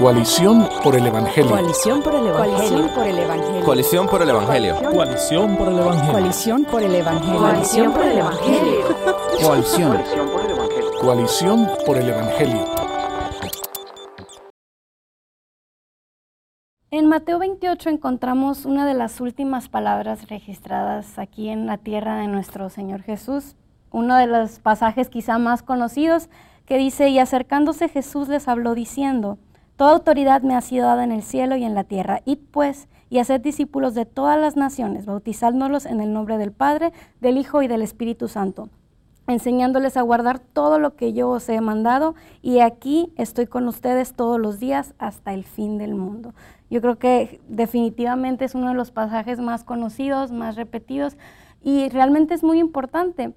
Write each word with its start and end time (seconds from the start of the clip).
Coalición 0.00 0.66
por 0.82 0.96
el 0.96 1.06
Evangelio. 1.06 1.50
Coalición 1.50 2.02
por 2.02 2.14
el 2.14 2.26
Evangelio. 2.28 2.90
Coalición 2.94 2.94
por 2.94 3.06
el 3.06 3.18
Evangelio. 3.18 3.64
Coalición 3.66 4.08
por 4.08 4.22
el 4.22 4.30
Evangelio. 4.30 4.90
Coalición 4.90 5.56
por 5.56 5.68
el 5.68 5.78
Evangelio. 5.78 6.10
Coalición 6.10 6.64
por 6.64 6.80
el 6.80 6.94
Evangelio. 6.96 7.38
Coalición 7.38 7.92
por 7.92 8.04
el 8.06 8.18
Evangelio. 8.18 8.80
Coalición. 9.42 10.02
Coalición 11.02 11.68
por 11.84 11.98
el 11.98 12.08
Evangelio. 12.08 12.64
En 16.90 17.06
Mateo 17.06 17.38
28 17.38 17.90
encontramos 17.90 18.64
una 18.64 18.86
de 18.86 18.94
las 18.94 19.20
últimas 19.20 19.68
palabras 19.68 20.30
registradas 20.30 21.18
aquí 21.18 21.50
en 21.50 21.66
la 21.66 21.76
tierra 21.76 22.16
de 22.20 22.26
nuestro 22.26 22.70
Señor 22.70 23.02
Jesús, 23.02 23.54
uno 23.90 24.16
de 24.16 24.26
los 24.26 24.60
pasajes 24.60 25.10
quizá 25.10 25.36
más 25.36 25.62
conocidos 25.62 26.30
que 26.64 26.78
dice, 26.78 27.10
y 27.10 27.18
acercándose 27.18 27.90
Jesús 27.90 28.28
les 28.28 28.48
habló 28.48 28.74
diciendo, 28.74 29.36
Toda 29.80 29.92
autoridad 29.92 30.42
me 30.42 30.54
ha 30.54 30.60
sido 30.60 30.84
dada 30.84 31.04
en 31.04 31.10
el 31.10 31.22
cielo 31.22 31.56
y 31.56 31.64
en 31.64 31.74
la 31.74 31.84
tierra. 31.84 32.20
Id 32.26 32.40
pues 32.50 32.86
y 33.08 33.18
haced 33.18 33.40
discípulos 33.40 33.94
de 33.94 34.04
todas 34.04 34.38
las 34.38 34.54
naciones, 34.54 35.06
bautizándolos 35.06 35.86
en 35.86 36.02
el 36.02 36.12
nombre 36.12 36.36
del 36.36 36.52
Padre, 36.52 36.92
del 37.22 37.38
Hijo 37.38 37.62
y 37.62 37.66
del 37.66 37.80
Espíritu 37.80 38.28
Santo, 38.28 38.68
enseñándoles 39.26 39.96
a 39.96 40.02
guardar 40.02 40.38
todo 40.38 40.78
lo 40.78 40.96
que 40.96 41.14
yo 41.14 41.30
os 41.30 41.48
he 41.48 41.62
mandado, 41.62 42.14
y 42.42 42.58
aquí 42.58 43.10
estoy 43.16 43.46
con 43.46 43.66
ustedes 43.68 44.12
todos 44.12 44.38
los 44.38 44.60
días 44.60 44.92
hasta 44.98 45.32
el 45.32 45.44
fin 45.44 45.78
del 45.78 45.94
mundo. 45.94 46.34
Yo 46.68 46.82
creo 46.82 46.98
que 46.98 47.40
definitivamente 47.48 48.44
es 48.44 48.54
uno 48.54 48.68
de 48.68 48.74
los 48.74 48.90
pasajes 48.90 49.40
más 49.40 49.64
conocidos, 49.64 50.30
más 50.30 50.56
repetidos, 50.56 51.16
y 51.62 51.88
realmente 51.88 52.34
es 52.34 52.44
muy 52.44 52.58
importante. 52.58 53.32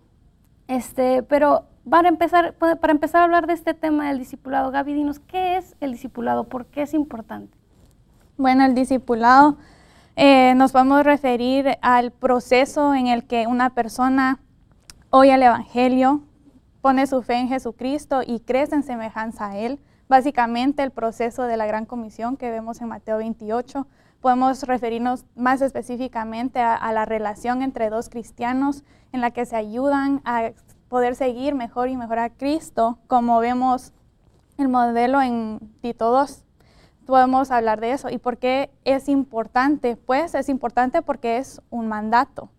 Este, 0.68 1.24
pero 1.24 1.68
para 1.90 2.10
empezar, 2.10 2.54
para 2.56 2.92
empezar 2.92 3.22
a 3.22 3.24
hablar 3.26 3.48
de 3.48 3.54
este 3.54 3.74
tema 3.74 4.08
del 4.08 4.20
discipulado, 4.20 4.72
Gaby, 4.72 4.94
dinos, 4.94 5.20
¿qué 5.20 5.58
es 5.58 5.76
el 5.80 5.92
discipulado? 5.92 6.46
¿Por 6.46 6.66
qué 6.66 6.84
es 6.84 6.94
importante? 6.94 7.58
Bueno, 8.38 8.66
el 8.66 8.74
discipulado 8.74 9.58
eh, 10.16 10.54
nos 10.56 10.72
podemos 10.72 11.04
referir 11.04 11.78
al 11.82 12.12
proceso 12.12 12.94
en 12.94 13.08
el 13.08 13.26
que 13.26 13.48
una 13.48 13.72
persona 13.72 14.40
oye 15.10 15.34
el 15.34 15.44
Evangelio, 15.44 16.24
pone 16.82 17.06
su 17.08 17.22
fe 17.22 17.36
en 17.36 17.48
Jesucristo 17.48 18.22
y 18.26 18.40
crece 18.40 18.76
en 18.76 18.84
semejanza 18.84 19.50
a 19.50 19.58
Él. 19.58 19.80
Básicamente 20.10 20.84
el 20.84 20.92
proceso 20.92 21.44
de 21.44 21.58
la 21.58 21.66
Gran 21.66 21.86
Comisión 21.86 22.38
que 22.38 22.50
vemos 22.50 22.82
en 22.82 22.88
Mateo 22.88 23.18
28. 23.18 23.88
Podemos 24.22 24.64
referirnos 24.64 25.26
más 25.36 25.62
específicamente 25.62 26.60
a, 26.60 26.76
a 26.76 26.92
la 26.94 27.06
relación 27.06 27.62
entre 27.62 27.90
dos 27.90 28.10
cristianos 28.10 28.84
en 29.12 29.22
la 29.22 29.32
que 29.32 29.46
se 29.46 29.56
ayudan 29.56 30.22
a 30.26 30.52
poder 30.94 31.16
seguir 31.16 31.56
mejor 31.56 31.90
y 31.90 31.98
mejor 31.98 32.20
a 32.20 32.30
Cristo, 32.30 33.00
como 33.08 33.40
vemos 33.40 33.94
el 34.60 34.68
modelo 34.68 35.24
en 35.24 35.60
Tito 35.82 36.12
2 36.12 36.44
podemos 37.08 37.50
hablar 37.50 37.82
de 37.82 37.94
eso. 37.94 38.12
¿Y 38.12 38.20
por 38.20 38.38
qué 38.38 38.70
es 38.86 39.10
importante? 39.10 39.96
Pues 39.96 40.36
es 40.36 40.50
importante 40.50 41.02
porque 41.02 41.38
es 41.38 41.64
un 41.72 41.88
mandato. 41.88 42.50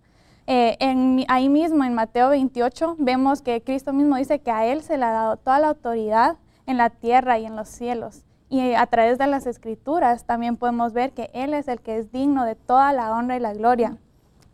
Eh, 0.49 0.77
en, 0.81 1.25
ahí 1.29 1.49
mismo 1.49 1.85
en 1.85 1.95
Mateo 1.95 2.31
28 2.31 2.97
vemos 2.99 3.41
que 3.41 3.63
Cristo 3.63 3.93
mismo 3.93 4.17
dice 4.17 4.41
que 4.41 4.51
a 4.51 4.67
Él 4.67 4.83
se 4.83 4.99
le 4.99 5.05
ha 5.05 5.13
dado 5.13 5.37
toda 5.37 5.61
la 5.61 5.69
autoridad 5.69 6.37
en 6.67 6.77
la 6.77 6.91
tierra 6.91 7.39
y 7.39 7.47
en 7.47 7.55
los 7.55 7.69
cielos. 7.69 8.25
Y 8.51 8.75
a 8.75 8.87
través 8.87 9.17
de 9.17 9.29
las 9.29 9.47
escrituras 9.47 10.25
también 10.25 10.57
podemos 10.57 10.93
ver 10.93 11.13
que 11.13 11.31
Él 11.35 11.55
es 11.55 11.69
el 11.69 11.81
que 11.81 11.99
es 11.99 12.11
digno 12.11 12.45
de 12.45 12.57
toda 12.57 12.93
la 12.93 13.13
honra 13.13 13.37
y 13.37 13.41
la 13.41 13.55
gloria. 13.55 13.97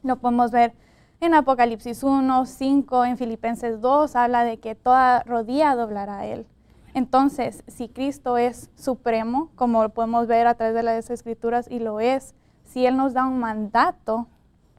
Lo 0.03 0.17
podemos 0.17 0.51
ver 0.51 0.75
en 1.21 1.35
Apocalipsis 1.35 2.03
1, 2.03 2.47
5, 2.47 3.05
en 3.05 3.19
Filipenses 3.19 3.81
2, 3.81 4.17
habla 4.17 4.43
de 4.45 4.59
que 4.59 4.75
toda 4.75 5.23
rodilla 5.25 5.75
doblará 5.75 6.21
a 6.21 6.27
Él. 6.27 6.47
Entonces, 6.95 7.63
si 7.69 7.89
Cristo 7.89 8.39
es 8.39 8.71
supremo, 8.75 9.51
como 9.55 9.87
podemos 9.91 10.27
ver 10.27 10.47
a 10.47 10.55
través 10.55 10.75
de 10.75 10.83
las 10.83 11.11
escrituras, 11.11 11.71
y 11.71 11.79
lo 11.79 12.01
es, 12.01 12.35
si 12.65 12.87
Él 12.87 12.97
nos 12.97 13.13
da 13.13 13.27
un 13.27 13.39
mandato 13.39 14.29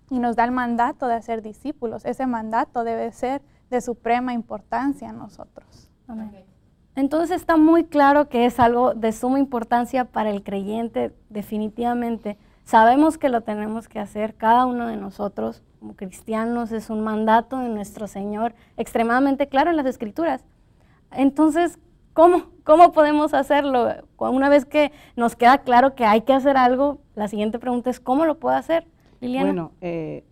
y 0.10 0.20
nos 0.20 0.36
da 0.36 0.44
el 0.44 0.52
mandato 0.52 1.08
de 1.08 1.14
hacer 1.14 1.42
discípulos, 1.44 2.06
ese 2.06 2.26
mandato 2.26 2.84
debe 2.84 3.12
ser 3.12 3.42
de 3.70 3.80
suprema 3.80 4.34
importancia 4.34 5.10
a 5.10 5.14
nosotros. 5.14 5.90
Entonces 6.96 7.38
está 7.38 7.56
muy 7.56 7.86
claro 7.86 8.28
que 8.28 8.46
es 8.46 8.60
algo 8.60 8.94
de 8.94 9.12
suma 9.14 9.40
importancia 9.40 10.06
para 10.06 10.32
el 10.32 10.44
creyente, 10.44 11.16
definitivamente. 11.30 12.38
Sabemos 12.66 13.18
que 13.18 13.30
lo 13.30 13.42
tenemos 13.42 13.88
que 13.88 14.00
hacer 14.00 14.36
cada 14.36 14.66
uno 14.66 14.88
de 14.88 14.98
nosotros 14.98 15.64
como 15.82 15.96
cristianos, 15.96 16.72
es 16.72 16.92
un 16.92 17.02
mandato 17.02 17.58
de 17.58 17.68
nuestro 17.68 18.06
Señor 18.08 18.54
extremadamente 18.78 19.48
claro 19.48 19.72
en 19.72 19.78
las 19.78 19.88
escrituras. 19.88 20.46
Entonces, 21.12 21.80
¿Cómo? 22.14 22.48
¿Cómo 22.66 22.92
podemos 22.92 23.34
hacerlo? 23.34 23.88
Una 24.18 24.50
vez 24.50 24.66
que 24.66 24.92
nos 25.16 25.38
queda 25.38 25.60
claro 25.60 25.96
que 25.96 26.04
hay 26.04 26.24
que 26.24 26.34
hacer 26.34 26.58
algo, 26.58 27.00
la 27.16 27.30
siguiente 27.30 27.58
pregunta 27.58 27.90
es 27.90 28.02
¿cómo 28.02 28.26
lo 28.26 28.38
puedo 28.38 28.54
hacer? 28.54 28.86
Liliana. 29.22 29.46
Bueno, 29.46 29.72
eh, 29.80 30.26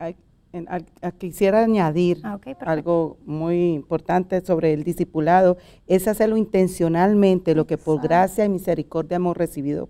quisiera 1.17 1.63
añadir 1.63 2.19
ah, 2.25 2.37
algo 2.65 3.17
muy 3.25 3.71
importante 3.71 4.41
sobre 4.41 4.73
el 4.73 4.83
discipulado, 4.83 5.55
es 5.87 6.09
hacerlo 6.09 6.35
intencionalmente, 6.35 7.55
lo 7.55 7.65
que 7.65 7.77
por 7.77 8.01
gracia 8.01 8.43
y 8.43 8.49
misericordia 8.49 9.15
hemos 9.15 9.37
recibido 9.37 9.87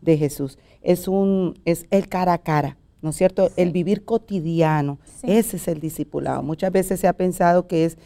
de 0.00 0.16
Jesús. 0.16 0.60
Es, 0.80 1.08
un, 1.08 1.58
es 1.64 1.86
el 1.90 2.08
cara 2.08 2.34
a 2.34 2.38
cara. 2.38 2.76
¿No 3.02 3.10
es 3.10 3.16
cierto? 3.16 3.50
El 3.56 3.72
vivir 3.72 4.04
cotidiano, 4.04 4.98
ese 5.22 5.56
es 5.56 5.68
el 5.68 5.80
discipulado. 5.80 6.42
Muchas 6.42 6.72
veces 6.72 7.00
se 7.00 7.08
ha 7.08 7.12
pensado 7.12 7.66
que 7.66 7.84
es 7.84 7.98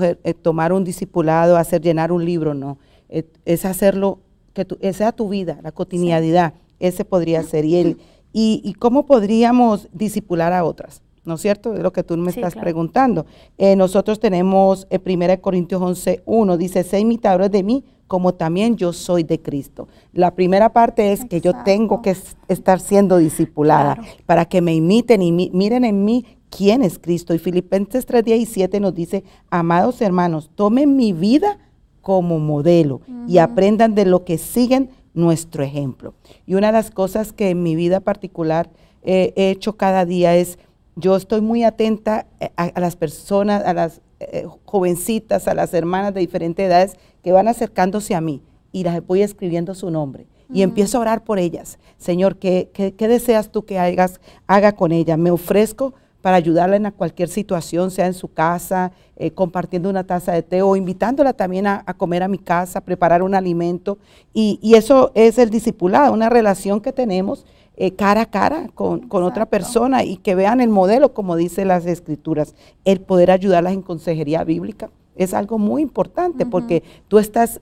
eh, 0.00 0.34
tomar 0.34 0.72
un 0.72 0.84
discipulado, 0.84 1.56
hacer 1.56 1.82
llenar 1.82 2.12
un 2.12 2.24
libro, 2.24 2.54
no. 2.54 2.78
Eh, 3.08 3.24
es, 3.44 3.64
hacerlo, 3.64 4.20
que 4.54 4.92
sea 4.92 5.12
tu 5.12 5.28
vida, 5.28 5.58
la 5.62 5.72
cotidianidad, 5.72 6.54
ese 6.78 7.04
podría 7.04 7.42
ser. 7.42 7.64
Y, 7.64 7.76
el, 7.76 7.98
y, 8.32 8.72
cómo 8.74 9.04
podríamos 9.04 9.88
discipular 9.92 10.52
a 10.52 10.64
otras, 10.64 11.02
¿no 11.24 11.34
es 11.34 11.40
cierto? 11.40 11.74
Es 11.74 11.80
lo 11.80 11.92
que 11.92 12.04
tú 12.04 12.16
me 12.16 12.30
estás 12.30 12.54
preguntando. 12.54 13.26
Eh, 13.58 13.74
nosotros 13.74 14.20
tenemos 14.20 14.86
en 14.90 15.02
1 15.04 15.40
Corintios 15.40 15.82
11, 15.82 16.22
1, 16.24 16.56
dice, 16.56 16.84
sé 16.84 17.00
imitadores 17.00 17.50
de 17.50 17.62
mí 17.62 17.84
como 18.06 18.34
también 18.34 18.76
yo 18.76 18.92
soy 18.92 19.22
de 19.22 19.40
Cristo. 19.40 19.88
La 20.12 20.34
primera 20.34 20.72
parte 20.72 21.12
es 21.12 21.24
que 21.24 21.40
yo 21.40 21.52
tengo 21.64 22.02
que 22.02 22.16
estar 22.48 22.80
siendo 22.80 23.18
discipulada 23.18 23.98
para 24.26 24.44
que 24.44 24.60
me 24.60 24.74
imiten 24.74 25.22
y 25.22 25.32
miren 25.32 25.84
en 25.84 26.04
mí 26.04 26.24
quién 26.50 26.82
es 26.82 26.98
Cristo. 26.98 27.34
Y 27.34 27.38
Filipenses 27.38 28.06
3:17 28.06 28.80
nos 28.80 28.94
dice, 28.94 29.24
amados 29.50 30.00
hermanos, 30.00 30.50
tomen 30.54 30.96
mi 30.96 31.12
vida 31.12 31.58
como 32.00 32.38
modelo 32.38 33.00
y 33.26 33.38
aprendan 33.38 33.96
de 33.96 34.04
lo 34.04 34.24
que 34.24 34.38
siguen 34.38 34.90
nuestro 35.14 35.64
ejemplo. 35.64 36.14
Y 36.46 36.54
una 36.54 36.68
de 36.68 36.74
las 36.74 36.90
cosas 36.90 37.32
que 37.32 37.50
en 37.50 37.62
mi 37.62 37.74
vida 37.74 38.00
particular 38.00 38.70
he 39.02 39.32
hecho 39.36 39.76
cada 39.76 40.04
día 40.04 40.36
es, 40.36 40.58
yo 40.94 41.16
estoy 41.16 41.40
muy 41.40 41.64
atenta 41.64 42.26
eh, 42.40 42.50
a, 42.56 42.80
las 42.80 42.96
personas, 42.96 43.64
a 43.64 43.74
las 43.74 44.00
eh, 44.20 44.46
jovencitas, 44.64 45.46
a 45.46 45.54
las 45.54 45.74
hermanas 45.74 46.14
de 46.14 46.20
diferentes 46.20 46.66
edades 46.66 46.96
que 47.26 47.32
van 47.32 47.48
acercándose 47.48 48.14
a 48.14 48.20
mí 48.20 48.40
y 48.70 48.84
las 48.84 49.04
voy 49.04 49.20
escribiendo 49.22 49.74
su 49.74 49.90
nombre. 49.90 50.28
Y 50.48 50.62
empiezo 50.62 50.96
a 50.96 51.00
orar 51.00 51.24
por 51.24 51.40
ellas. 51.40 51.76
Señor, 51.98 52.36
¿qué, 52.36 52.70
qué, 52.72 53.08
deseas 53.08 53.50
tú 53.50 53.64
que 53.64 53.80
hagas, 53.80 54.20
haga 54.46 54.76
con 54.76 54.92
ellas? 54.92 55.18
Me 55.18 55.32
ofrezco 55.32 55.92
para 56.22 56.36
ayudarla 56.36 56.76
en 56.76 56.88
cualquier 56.92 57.28
situación, 57.28 57.90
sea 57.90 58.06
en 58.06 58.14
su 58.14 58.32
casa, 58.32 58.92
eh, 59.16 59.32
compartiendo 59.32 59.90
una 59.90 60.04
taza 60.04 60.34
de 60.34 60.44
té 60.44 60.62
o 60.62 60.76
invitándola 60.76 61.32
también 61.32 61.66
a, 61.66 61.82
comer 61.96 62.22
a 62.22 62.28
mi 62.28 62.38
casa, 62.38 62.80
preparar 62.80 63.24
un 63.24 63.34
alimento. 63.34 63.98
Y, 64.32 64.60
eso 64.76 65.10
es 65.16 65.36
el 65.38 65.50
discipulado, 65.50 66.12
una 66.12 66.28
relación 66.28 66.80
que 66.80 66.92
tenemos 66.92 67.44
eh, 67.76 67.90
cara 67.96 68.20
a 68.20 68.30
cara 68.30 68.68
con, 68.72 69.08
otra 69.10 69.46
persona 69.46 70.04
y 70.04 70.18
que 70.18 70.36
vean 70.36 70.60
el 70.60 70.68
modelo, 70.68 71.12
como 71.12 71.34
dice 71.34 71.64
las 71.64 71.86
escrituras, 71.86 72.54
el 72.84 73.00
poder 73.00 73.32
ayudarlas 73.32 73.72
en 73.72 73.82
consejería 73.82 74.44
bíblica. 74.44 74.90
Es 75.16 75.34
algo 75.34 75.58
muy 75.58 75.82
importante 75.82 76.46
porque 76.46 76.82
tú 77.08 77.18
estás 77.18 77.60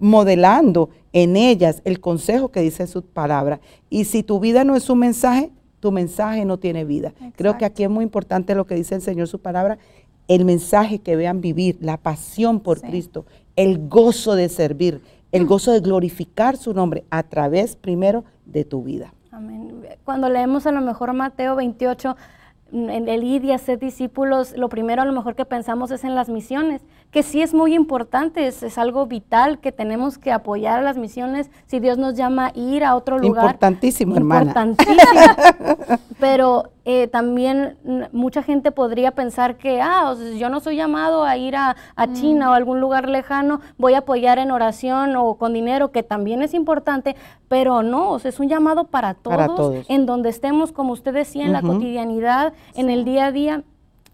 modelando 0.00 0.90
en 1.12 1.36
ellas 1.36 1.82
el 1.84 2.00
consejo 2.00 2.50
que 2.50 2.60
dice 2.60 2.86
su 2.86 3.02
palabra. 3.02 3.60
Y 3.90 4.04
si 4.04 4.22
tu 4.22 4.40
vida 4.40 4.64
no 4.64 4.76
es 4.76 4.88
un 4.90 4.98
mensaje, 4.98 5.50
tu 5.80 5.92
mensaje 5.92 6.44
no 6.44 6.58
tiene 6.58 6.84
vida. 6.84 7.12
Creo 7.36 7.56
que 7.56 7.64
aquí 7.64 7.84
es 7.84 7.90
muy 7.90 8.04
importante 8.04 8.54
lo 8.54 8.66
que 8.66 8.74
dice 8.74 8.94
el 8.94 9.02
Señor, 9.02 9.28
su 9.28 9.40
palabra, 9.40 9.78
el 10.26 10.44
mensaje 10.44 10.98
que 10.98 11.16
vean 11.16 11.40
vivir, 11.40 11.78
la 11.80 11.96
pasión 11.96 12.60
por 12.60 12.80
Cristo, 12.80 13.24
el 13.56 13.88
gozo 13.88 14.34
de 14.34 14.48
servir, 14.48 15.00
el 15.32 15.46
gozo 15.46 15.72
de 15.72 15.80
glorificar 15.80 16.56
su 16.56 16.74
nombre 16.74 17.04
a 17.10 17.22
través 17.22 17.76
primero 17.76 18.24
de 18.44 18.64
tu 18.64 18.82
vida. 18.82 19.12
Amén. 19.30 19.82
Cuando 20.04 20.28
leemos 20.28 20.66
a 20.66 20.72
lo 20.72 20.80
mejor 20.80 21.12
Mateo 21.12 21.56
28, 21.56 22.14
mm, 22.14 22.37
en 22.72 23.08
el 23.08 23.24
ir 23.24 23.44
y 23.44 23.52
hacer 23.52 23.78
discípulos, 23.78 24.54
lo 24.56 24.68
primero 24.68 25.02
a 25.02 25.04
lo 25.04 25.12
mejor 25.12 25.34
que 25.34 25.44
pensamos 25.44 25.90
es 25.90 26.04
en 26.04 26.14
las 26.14 26.28
misiones, 26.28 26.82
que 27.10 27.22
sí 27.22 27.40
es 27.40 27.54
muy 27.54 27.74
importante, 27.74 28.46
es, 28.46 28.62
es 28.62 28.76
algo 28.78 29.06
vital 29.06 29.58
que 29.58 29.72
tenemos 29.72 30.18
que 30.18 30.32
apoyar 30.32 30.78
a 30.78 30.82
las 30.82 30.98
misiones 30.98 31.50
si 31.66 31.80
Dios 31.80 31.98
nos 31.98 32.14
llama 32.14 32.48
a 32.48 32.58
ir 32.58 32.84
a 32.84 32.94
otro 32.94 33.18
lugar. 33.18 33.44
Importantísimo, 33.44 34.16
hermana. 34.16 34.50
Importantísimo. 34.50 34.98
Pero 36.20 36.70
eh, 36.90 37.06
también 37.06 37.76
mm, 37.84 38.04
mucha 38.12 38.42
gente 38.42 38.72
podría 38.72 39.10
pensar 39.10 39.58
que, 39.58 39.82
ah, 39.82 40.08
o 40.10 40.16
sea, 40.16 40.30
yo 40.32 40.48
no 40.48 40.58
soy 40.58 40.76
llamado 40.76 41.22
a 41.22 41.36
ir 41.36 41.54
a, 41.54 41.76
a 41.94 42.12
China 42.14 42.48
o 42.48 42.52
a 42.54 42.56
algún 42.56 42.80
lugar 42.80 43.10
lejano, 43.10 43.60
voy 43.76 43.92
a 43.92 43.98
apoyar 43.98 44.38
en 44.38 44.50
oración 44.50 45.14
o 45.14 45.34
con 45.34 45.52
dinero, 45.52 45.92
que 45.92 46.02
también 46.02 46.40
es 46.40 46.54
importante, 46.54 47.14
pero 47.46 47.82
no, 47.82 48.12
o 48.12 48.18
sea, 48.18 48.30
es 48.30 48.40
un 48.40 48.48
llamado 48.48 48.84
para 48.84 49.12
todos, 49.12 49.36
Para 49.36 49.54
todos. 49.54 49.84
en 49.90 50.06
donde 50.06 50.30
estemos, 50.30 50.72
como 50.72 50.94
usted 50.94 51.12
decía, 51.12 51.44
en 51.44 51.52
la 51.52 51.60
cotidianidad, 51.60 52.54
en 52.74 52.88
el 52.88 53.04
día 53.04 53.26
a 53.26 53.32
día. 53.32 53.64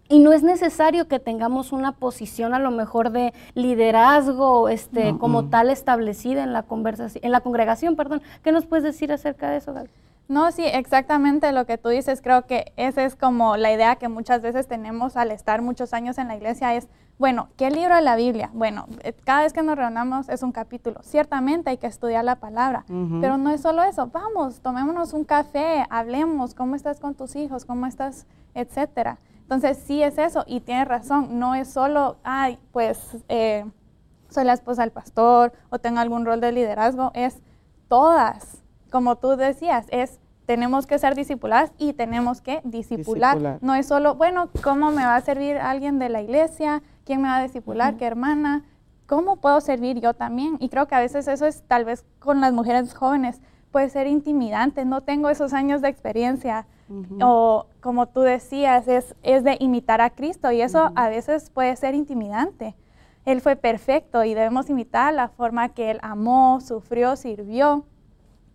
Y 0.09 0.19
no 0.19 0.33
es 0.33 0.43
necesario 0.43 1.07
que 1.07 1.19
tengamos 1.19 1.71
una 1.71 1.93
posición 1.93 2.53
a 2.53 2.59
lo 2.59 2.71
mejor 2.71 3.11
de 3.11 3.33
liderazgo, 3.53 4.67
este, 4.67 5.17
como 5.17 5.45
tal 5.45 5.69
establecida 5.69 6.43
en 6.43 6.51
la 6.51 6.63
conversación, 6.63 7.23
en 7.23 7.31
la 7.31 7.39
congregación, 7.39 7.95
perdón. 7.95 8.21
¿Qué 8.43 8.51
nos 8.51 8.65
puedes 8.65 8.83
decir 8.83 9.13
acerca 9.13 9.49
de 9.49 9.57
eso, 9.59 9.73
Gal? 9.73 9.89
No, 10.27 10.51
sí, 10.51 10.63
exactamente 10.65 11.51
lo 11.51 11.65
que 11.65 11.77
tú 11.77 11.89
dices. 11.89 12.21
Creo 12.21 12.45
que 12.47 12.73
esa 12.77 13.03
es 13.03 13.15
como 13.15 13.57
la 13.57 13.71
idea 13.71 13.95
que 13.97 14.07
muchas 14.09 14.41
veces 14.41 14.67
tenemos 14.67 15.17
al 15.17 15.31
estar 15.31 15.61
muchos 15.61 15.93
años 15.93 16.17
en 16.17 16.27
la 16.27 16.35
iglesia 16.35 16.73
es, 16.73 16.87
bueno, 17.19 17.49
¿qué 17.57 17.69
libro 17.69 17.95
de 17.95 18.01
la 18.01 18.15
Biblia? 18.15 18.49
Bueno, 18.53 18.87
eh, 19.03 19.13
cada 19.23 19.43
vez 19.43 19.53
que 19.53 19.61
nos 19.61 19.77
reunamos 19.77 20.27
es 20.27 20.41
un 20.43 20.51
capítulo. 20.51 21.01
Ciertamente 21.03 21.69
hay 21.69 21.77
que 21.77 21.87
estudiar 21.87 22.25
la 22.25 22.37
palabra, 22.37 22.85
pero 23.21 23.37
no 23.37 23.51
es 23.51 23.61
solo 23.61 23.83
eso. 23.83 24.07
Vamos, 24.07 24.61
tomémonos 24.61 25.13
un 25.13 25.23
café, 25.23 25.85
hablemos, 25.89 26.55
cómo 26.55 26.75
estás 26.75 26.99
con 26.99 27.15
tus 27.15 27.35
hijos, 27.35 27.63
cómo 27.63 27.85
estás, 27.85 28.25
etcétera. 28.53 29.19
Entonces 29.43 29.77
sí 29.77 30.01
es 30.01 30.17
eso 30.17 30.43
y 30.47 30.59
tienes 30.59 30.87
razón, 30.87 31.39
no 31.39 31.53
es 31.53 31.69
solo, 31.69 32.17
ay, 32.23 32.57
pues 32.71 33.23
eh, 33.29 33.63
soy 34.29 34.43
la 34.43 34.53
esposa 34.53 34.81
del 34.81 34.91
pastor 34.91 35.53
o 35.69 35.77
tengo 35.77 35.99
algún 35.99 36.25
rol 36.25 36.41
de 36.41 36.51
liderazgo, 36.51 37.11
es 37.13 37.41
todas, 37.87 38.64
como 38.95 39.17
tú 39.17 39.35
decías, 39.35 39.87
es 39.89 40.21
tenemos 40.45 40.87
que 40.87 40.97
ser 40.99 41.15
discipuladas 41.15 41.73
y 41.77 41.91
tenemos 41.91 42.39
que 42.39 42.61
discipular. 42.63 43.35
Discipular. 43.35 43.59
No 43.61 43.75
es 43.75 43.87
solo, 43.87 44.15
bueno, 44.15 44.47
¿cómo 44.63 44.89
me 44.91 45.03
va 45.03 45.17
a 45.17 45.21
servir 45.21 45.57
alguien 45.57 45.99
de 45.99 46.07
la 46.07 46.21
iglesia? 46.21 46.81
¿Quién 47.03 47.21
me 47.21 47.27
va 47.27 47.35
a 47.35 47.43
discipular? 47.43 47.97
¿Qué 47.97 48.05
hermana? 48.05 48.63
¿Cómo 49.05 49.35
puedo 49.35 49.59
servir 49.59 49.99
yo 49.99 50.13
también? 50.13 50.55
Y 50.61 50.69
creo 50.69 50.87
que 50.87 50.95
a 50.95 51.01
veces 51.01 51.27
eso 51.27 51.45
es 51.45 51.63
tal 51.63 51.83
vez 51.83 52.05
con 52.19 52.39
las 52.39 52.53
mujeres 52.53 52.93
jóvenes, 52.93 53.41
puede 53.69 53.89
ser 53.89 54.07
intimidante, 54.07 54.85
no 54.85 55.01
tengo 55.01 55.27
esos 55.27 55.51
años 55.51 55.81
de 55.81 55.89
experiencia. 55.89 56.65
O 57.21 57.65
como 57.81 58.05
tú 58.05 58.21
decías, 58.21 58.87
es, 58.87 59.13
es 59.23 59.43
de 59.43 59.57
imitar 59.59 59.99
a 59.99 60.11
Cristo 60.11 60.53
y 60.53 60.61
eso 60.61 60.93
a 60.95 61.09
veces 61.09 61.49
puede 61.49 61.75
ser 61.75 61.95
intimidante. 61.95 62.77
Él 63.25 63.41
fue 63.41 63.57
perfecto 63.57 64.23
y 64.23 64.33
debemos 64.33 64.69
imitar 64.69 65.13
la 65.13 65.27
forma 65.27 65.67
que 65.67 65.91
Él 65.91 65.99
amó, 66.01 66.61
sufrió, 66.61 67.17
sirvió. 67.17 67.83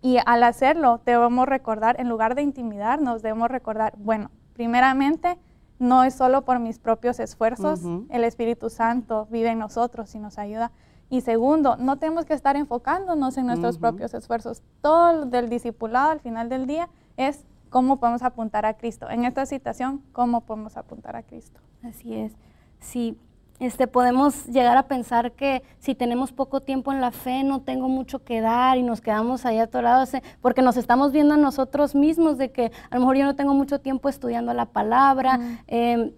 Y 0.03 0.19
al 0.25 0.43
hacerlo, 0.43 1.01
debemos 1.05 1.47
recordar, 1.47 2.01
en 2.01 2.09
lugar 2.09 2.35
de 2.35 2.43
intimidarnos, 2.43 3.23
debemos 3.23 3.51
recordar, 3.51 3.95
bueno, 3.99 4.31
primeramente, 4.55 5.39
no 5.79 6.05
es 6.05 6.15
solo 6.15 6.45
por 6.45 6.59
mis 6.59 6.79
propios 6.79 7.21
esfuerzos, 7.21 7.81
el 8.11 8.25
Espíritu 8.25 8.69
Santo 8.69 9.27
vive 9.31 9.51
en 9.51 9.59
nosotros 9.59 10.15
y 10.15 10.19
nos 10.19 10.39
ayuda. 10.39 10.73
Y 11.09 11.23
segundo, 11.23 11.77
no 11.77 11.99
tenemos 11.99 12.25
que 12.25 12.35
estar 12.35 12.57
enfocándonos 12.57 13.37
en 13.37 13.47
nuestros 13.47 13.79
propios 13.79 14.15
esfuerzos. 14.15 14.63
Todo 14.81 15.25
del 15.27 15.49
discipulado 15.49 16.11
al 16.11 16.21
final 16.21 16.49
del 16.49 16.67
día 16.67 16.89
es 17.17 17.45
cómo 17.71 17.99
podemos 17.99 18.23
apuntar 18.23 18.67
a 18.67 18.75
Cristo. 18.75 19.09
En 19.11 19.25
esta 19.25 19.47
situación, 19.47 20.03
cómo 20.13 20.43
podemos 20.43 20.77
apuntar 20.77 21.17
a 21.17 21.23
Cristo. 21.23 21.61
Así 21.83 22.15
es. 22.15 22.37
Sí, 22.79 23.19
este, 23.61 23.87
podemos 23.87 24.47
llegar 24.47 24.77
a 24.77 24.89
pensar 24.89 25.33
que 25.33 25.63
si 25.79 25.95
tenemos 25.95 26.33
poco 26.33 26.61
tiempo 26.61 26.93
en 26.93 27.01
la 27.01 27.13
fe, 27.13 27.45
no 27.45 27.61
tengo 27.61 27.89
mucho 27.89 28.25
que 28.25 28.41
dar 28.41 28.79
y 28.79 28.83
nos 28.83 29.01
quedamos 29.01 29.47
ahí 29.47 29.59
atorados, 29.59 30.15
eh, 30.15 30.23
porque 30.41 30.63
nos 30.63 30.77
estamos 30.77 31.13
viendo 31.13 31.35
a 31.35 31.37
nosotros 31.37 31.95
mismos 31.95 32.39
de 32.39 32.51
que 32.51 32.73
a 32.91 32.95
lo 32.95 33.01
mejor 33.01 33.17
yo 33.17 33.25
no 33.25 33.37
tengo 33.37 33.55
mucho 33.55 33.79
tiempo 33.81 34.09
estudiando 34.09 34.55
la 34.55 34.67
palabra, 34.67 35.39
em, 35.67 36.13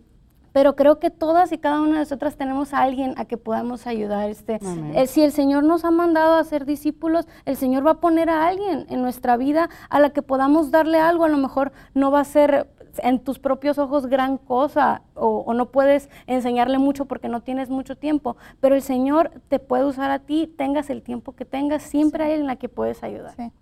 pero 0.53 0.77
creo 0.77 0.99
que 0.99 1.11
todas 1.11 1.51
y 1.51 1.59
cada 1.59 1.81
una 1.81 1.95
de 1.95 1.99
nosotras 2.01 2.37
tenemos 2.37 2.75
a 2.75 2.83
alguien 2.83 3.15
a 3.17 3.25
que 3.25 3.39
podamos 3.39 3.87
ayudar. 3.87 4.29
Este, 4.29 4.61
eh, 4.95 5.07
si 5.07 5.23
el 5.23 5.33
Señor 5.33 5.65
nos 5.65 5.85
ha 5.85 5.91
mandado 5.91 6.35
a 6.35 6.45
ser 6.45 6.67
discípulos, 6.67 7.27
el 7.47 7.57
Señor 7.57 7.87
va 7.87 7.93
a 7.93 8.01
poner 8.01 8.29
a 8.29 8.47
alguien 8.47 8.87
en 8.91 9.01
nuestra 9.01 9.37
vida 9.37 9.71
a 9.89 9.99
la 9.99 10.11
que 10.11 10.23
podamos 10.23 10.71
darle 10.71 10.99
algo. 10.99 11.25
A 11.25 11.29
lo 11.29 11.39
mejor 11.39 11.73
no 11.95 12.11
va 12.11 12.21
a 12.21 12.25
ser 12.25 12.69
en 12.99 13.21
tus 13.21 13.39
propios 13.39 13.79
ojos 13.79 14.07
gran 14.07 14.39
cosa 14.39 15.03
o, 15.15 15.45
o 15.47 15.55
no 15.55 15.71
puedes 15.71 16.09
enseñarle 16.27 16.79
mucho 16.79 17.07
porque 17.07 17.29
no 17.29 17.43
tienes 17.43 17.71
mucho 17.71 17.97
tiempo, 17.97 18.37
pero 18.61 18.75
el 18.75 18.83
Señor 18.83 19.31
te 19.49 19.59
puede 19.59 19.85
usar 19.85 20.11
a 20.11 20.21
ti, 20.21 20.47
tengas 20.47 20.91
el 20.91 21.03
tiempo 21.03 21.33
que 21.33 21.45
tengas, 21.45 21.83
siempre 21.83 22.25
hay 22.25 22.33
en 22.33 22.47
la 22.47 22.57
que 22.57 22.69
puedes 22.69 23.03
ayudar. 23.03 23.35
Sí. 23.37 23.53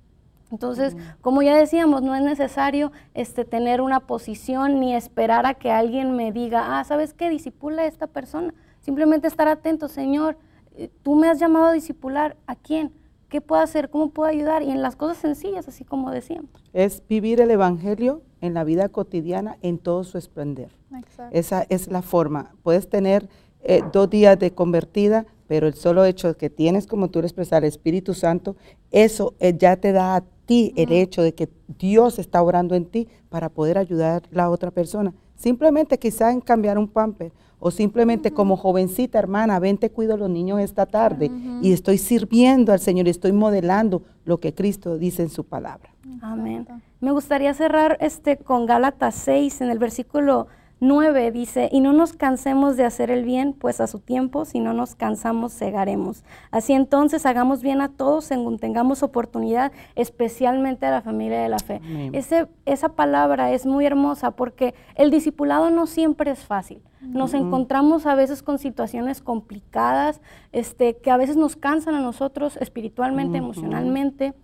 Entonces, 0.51 0.97
como 1.21 1.43
ya 1.43 1.57
decíamos, 1.57 2.03
no 2.03 2.15
es 2.15 2.23
necesario 2.23 2.91
este, 3.15 3.45
tener 3.45 3.81
una 3.81 4.01
posición 4.01 4.81
ni 4.81 4.95
esperar 4.95 5.47
a 5.47 5.55
que 5.55 5.71
alguien 5.71 6.17
me 6.17 6.33
diga, 6.33 6.79
ah, 6.79 6.85
¿sabes 6.85 7.15
qué? 7.15 7.31
Disipula 7.31 7.83
a 7.83 7.87
esta 7.87 8.09
persona. 8.09 8.53
Simplemente 8.81 9.29
estar 9.29 9.47
atento, 9.47 9.89
Señor, 9.89 10.37
eh, 10.75 10.91
tú 11.03 11.15
me 11.15 11.29
has 11.29 11.39
llamado 11.39 11.67
a 11.67 11.73
disipular, 11.73 12.37
¿a 12.47 12.57
quién? 12.57 12.93
¿Qué 13.29 13.41
puedo 13.41 13.63
hacer? 13.63 13.91
¿Cómo 13.91 14.11
puedo 14.11 14.29
ayudar? 14.29 14.63
Y 14.63 14.71
en 14.71 14.83
las 14.83 14.97
cosas 14.97 15.19
sencillas, 15.19 15.69
así 15.69 15.85
como 15.85 16.11
decíamos. 16.11 16.51
Es 16.73 17.07
vivir 17.07 17.41
el 17.41 17.53
Evangelio 17.53 18.23
en 18.41 18.55
la 18.55 18.65
vida 18.65 18.89
cotidiana 18.89 19.59
en 19.63 19.79
todo 19.79 20.05
su 20.05 20.19
esplendor. 20.19 20.69
Exacto. 20.97 21.37
Esa 21.37 21.67
es 21.69 21.89
la 21.89 22.03
forma. 22.03 22.55
Puedes 22.63 22.89
tener 22.89 23.29
eh, 23.63 23.83
dos 23.93 24.09
días 24.09 24.39
de 24.39 24.53
convertida, 24.53 25.27
pero 25.47 25.67
el 25.67 25.75
solo 25.75 26.05
hecho 26.05 26.29
de 26.29 26.35
que 26.35 26.51
tienes, 26.51 26.87
como 26.87 27.09
tú 27.09 27.21
lo 27.21 27.27
expresas, 27.27 27.59
el 27.59 27.65
Espíritu 27.65 28.15
Santo, 28.15 28.57
eso 28.91 29.35
eh, 29.41 29.55
ya 29.57 29.77
te 29.77 29.93
da 29.93 30.17
a 30.17 30.25
ti 30.47 30.73
el 30.77 30.93
hecho 30.93 31.23
de 31.23 31.35
que 31.35 31.49
Dios 31.79 32.19
está 32.19 32.43
orando 32.43 32.75
en 32.75 32.87
ti 32.87 33.09
para 33.29 33.49
poder 33.49 33.79
ayudar 33.79 34.23
a 34.25 34.35
la 34.35 34.51
otra 34.51 34.71
persona. 34.71 35.13
Simplemente 35.37 35.99
quizá 35.99 36.33
en 36.33 36.41
cambiar 36.41 36.79
un 36.79 36.89
pamper 36.89 37.33
o 37.61 37.71
simplemente 37.71 38.33
como 38.33 38.57
jovencita 38.57 39.19
hermana, 39.19 39.61
ven 39.61 39.79
te 39.79 39.91
cuido 39.91 40.15
a 40.15 40.17
los 40.17 40.31
niños 40.31 40.61
esta 40.61 40.87
tarde 40.87 41.31
y 41.63 41.73
estoy 41.73 41.99
sirviendo 41.99 42.73
al 42.73 42.81
Señor 42.81 43.07
y 43.07 43.11
estoy 43.11 43.33
modelando 43.33 44.03
lo 44.25 44.41
que 44.41 44.55
Cristo 44.55 44.99
dice 44.99 45.23
en 45.23 45.29
su 45.29 45.45
palabra. 45.45 45.91
Amén. 46.23 46.67
Me 47.01 47.13
gustaría 47.13 47.55
cerrar 47.55 47.97
este 48.01 48.37
con 48.37 48.67
Gálatas 48.67 49.15
6 49.15 49.61
en 49.61 49.71
el 49.71 49.79
versículo 49.79 50.49
9 50.81 51.31
dice, 51.31 51.69
"Y 51.71 51.81
no 51.81 51.93
nos 51.93 52.15
cansemos 52.15 52.77
de 52.77 52.85
hacer 52.85 53.11
el 53.11 53.25
bien, 53.25 53.53
pues 53.53 53.81
a 53.81 53.87
su 53.87 53.99
tiempo 53.99 54.45
si 54.47 54.61
no 54.61 54.73
nos 54.73 54.95
cansamos 54.95 55.53
cegaremos. 55.53 56.25
Así 56.51 56.73
entonces 56.73 57.27
hagamos 57.27 57.63
bien 57.63 57.81
a 57.83 57.89
todos 57.91 58.25
según 58.25 58.59
tengamos 58.59 59.03
oportunidad, 59.03 59.73
especialmente 59.95 60.87
a 60.87 60.91
la 60.91 61.03
familia 61.03 61.41
de 61.43 61.49
la 61.49 61.59
fe." 61.59 61.81
Ese- 62.15 62.49
esa 62.65 62.91
palabra 62.91 63.53
es 63.53 63.67
muy 63.67 63.85
hermosa 63.87 64.33
porque 64.33 64.75
el 64.95 65.11
discipulado 65.11 65.71
no 65.71 65.87
siempre 65.87 66.31
es 66.31 66.41
fácil. 66.41 66.83
Nos 67.03 67.33
encontramos 67.35 68.05
a 68.07 68.15
veces 68.15 68.43
con 68.43 68.59
situaciones 68.59 69.23
complicadas, 69.23 70.21
este, 70.53 70.97
que 70.99 71.11
a 71.11 71.17
veces 71.17 71.37
nos 71.37 71.57
cansan 71.57 71.95
a 71.95 72.01
nosotros 72.01 72.57
espiritualmente, 72.59 73.39
emocionalmente. 73.39 74.35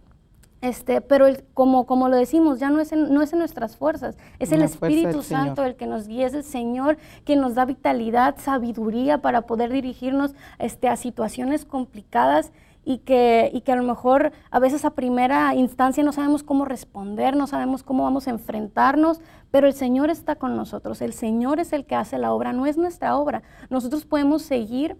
Este, 0.63 1.01
pero 1.03 1.27
el- 1.27 1.45
como, 1.55 1.85
como 1.87 2.09
lo 2.09 2.17
decimos, 2.17 2.59
ya 2.59 2.71
no 2.71 2.81
es, 2.81 2.91
en, 2.93 3.13
no 3.13 3.21
es 3.23 3.33
en 3.33 3.39
nuestras 3.41 3.77
fuerzas, 3.77 4.17
es 4.39 4.53
el 4.53 4.63
Espíritu 4.63 5.23
Señor. 5.23 5.47
Santo 5.47 5.65
el 5.65 5.77
que 5.77 5.87
nos 5.87 6.09
guía, 6.09 6.27
es 6.27 6.35
el 6.35 6.45
Señor 6.45 6.97
quien 7.25 7.41
nos 7.41 7.55
da 7.55 7.65
vitalidad, 7.67 8.37
sabiduría 8.39 9.19
para 9.21 9.43
poder 9.43 9.71
dirigirnos 9.71 10.35
este, 10.59 10.89
a 10.89 10.97
situaciones 10.97 11.65
complicadas 11.67 12.53
y 12.85 12.99
que, 12.99 13.51
y 13.53 13.61
que 13.63 13.73
a 13.73 13.77
lo 13.77 13.83
mejor 13.83 14.33
a 14.51 14.59
veces 14.61 14.85
a 14.85 14.91
primera 14.91 15.55
instancia 15.55 16.03
no 16.05 16.13
sabemos 16.13 16.43
cómo 16.43 16.65
responder, 16.65 17.37
no 17.37 17.47
sabemos 17.49 17.83
cómo 17.83 18.05
vamos 18.05 18.27
a 18.27 18.31
enfrentarnos, 18.31 19.21
pero 19.51 19.67
el 19.67 19.75
Señor 19.75 20.09
está 20.09 20.37
con 20.37 20.57
nosotros, 20.57 21.03
el 21.03 21.13
Señor 21.13 21.59
es 21.61 21.73
el 21.73 21.85
que 21.85 21.97
hace 21.97 22.17
la 22.17 22.33
obra, 22.33 22.53
no 22.53 22.65
es 22.65 22.79
nuestra 22.79 23.17
obra. 23.17 23.43
Nosotros 23.71 24.05
podemos 24.07 24.43
seguir 24.43 24.97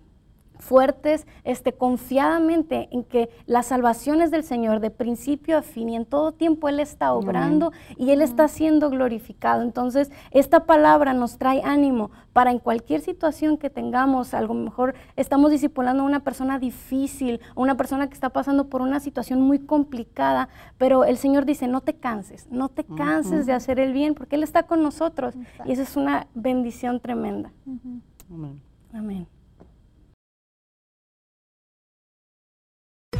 fuertes, 0.59 1.27
este, 1.45 1.73
confiadamente 1.73 2.89
en 2.91 3.05
que 3.05 3.31
la 3.47 3.63
salvación 3.63 4.21
es 4.21 4.31
del 4.31 4.45
Señor 4.45 4.81
de 4.81 4.91
principio 4.91 5.59
a 5.59 5.63
fin 5.63 5.89
y 5.89 5.97
en 5.97 6.07
todo 6.07 6.33
tiempo 6.33 6.69
Él 6.69 6.81
está 6.81 7.13
obrando 7.13 7.73
y 7.97 8.11
Él 8.11 8.23
está 8.23 8.49
siendo 8.49 8.91
glorificado. 8.91 9.63
Entonces, 9.63 10.11
esta 10.31 10.67
palabra 10.67 11.13
nos 11.13 11.39
trae 11.39 11.63
ánimo 11.65 12.11
para 12.33 12.51
en 12.51 12.59
cualquier 12.59 13.01
situación 13.01 13.57
que 13.57 13.71
tengamos, 13.71 14.35
a 14.35 14.43
lo 14.43 14.53
mejor 14.53 14.95
estamos 15.17 15.51
discipulando 15.51 16.03
a 16.03 16.07
una 16.07 16.21
persona 16.21 16.59
difícil, 16.59 17.41
o 17.55 17.63
una 17.63 17.77
persona 17.77 18.09
que 18.09 18.15
está 18.15 18.31
pasando 18.31 18.69
por 18.69 18.83
una 18.83 19.01
situación 19.01 19.41
muy 19.41 19.59
complicada, 19.59 20.49
pero 20.79 21.05
el 21.05 21.17
Señor 21.17 21.47
dice, 21.47 21.67
no 21.67 21.81
te 21.81 21.95
canses, 21.95 22.47
no 22.51 22.69
te 22.69 22.85
canses 22.85 23.47
de 23.47 23.53
hacer 23.53 23.81
el 23.81 23.93
bien, 23.93 24.15
porque 24.15 24.37
Él 24.37 24.43
está 24.43 24.65
con 24.65 24.83
nosotros 24.83 25.35
y 25.65 25.73
esa 25.73 25.83
es 25.83 25.97
una 25.97 26.27
bendición 26.35 27.01
tremenda. 27.01 27.53
Amén. 28.31 28.61
Amén. 28.93 29.27